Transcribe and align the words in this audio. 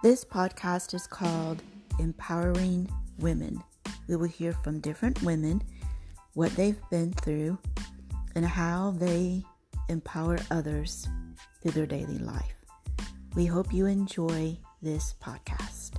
This 0.00 0.24
podcast 0.24 0.94
is 0.94 1.08
called 1.08 1.60
Empowering 1.98 2.88
Women. 3.18 3.60
We 4.06 4.14
will 4.14 4.28
hear 4.28 4.52
from 4.52 4.78
different 4.78 5.20
women 5.24 5.60
what 6.34 6.52
they've 6.52 6.80
been 6.88 7.12
through 7.14 7.58
and 8.36 8.44
how 8.44 8.92
they 8.92 9.42
empower 9.88 10.38
others 10.52 11.08
through 11.60 11.72
their 11.72 11.86
daily 11.86 12.18
life. 12.18 12.64
We 13.34 13.46
hope 13.46 13.72
you 13.72 13.86
enjoy 13.86 14.58
this 14.80 15.16
podcast. 15.20 15.90